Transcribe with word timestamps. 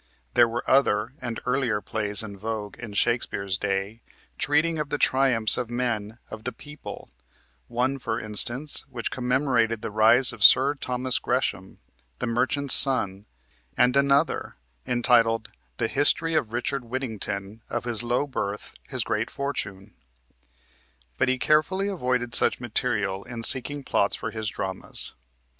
There 0.33 0.47
were 0.47 0.67
other 0.67 1.09
and 1.21 1.39
earlier 1.45 1.79
plays 1.79 2.23
in 2.23 2.35
vogue 2.35 2.75
in 2.79 2.93
Shakespeare's 2.93 3.55
day 3.55 4.01
treating 4.39 4.79
of 4.79 4.89
the 4.89 4.97
triumphs 4.97 5.57
of 5.59 5.69
men 5.69 6.17
of 6.31 6.43
the 6.43 6.51
people, 6.51 7.11
one, 7.67 7.99
for 7.99 8.19
instance, 8.19 8.83
which 8.89 9.11
commemorated 9.11 9.83
the 9.83 9.91
rise 9.91 10.33
of 10.33 10.43
Sir 10.43 10.73
Thomas 10.73 11.19
Gresham, 11.19 11.77
the 12.17 12.25
merchant's 12.25 12.73
son, 12.73 13.27
and 13.77 13.95
another, 13.95 14.55
entitled 14.87 15.51
"The 15.77 15.87
History 15.87 16.33
of 16.33 16.51
Richard 16.51 16.83
Whittington, 16.83 17.61
of 17.69 17.83
his 17.83 18.01
Low 18.01 18.25
Birth, 18.25 18.73
his 18.89 19.03
Great 19.03 19.29
Fortune"; 19.29 19.93
but 21.19 21.27
he 21.29 21.37
carefully 21.37 21.87
avoided 21.89 22.33
such 22.33 22.59
material 22.59 23.23
in 23.25 23.43
seeking 23.43 23.83
plots 23.83 24.15
for 24.15 24.31
his 24.31 24.49
dramas. 24.49 25.13